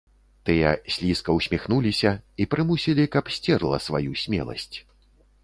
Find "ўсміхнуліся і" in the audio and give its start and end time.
1.39-2.47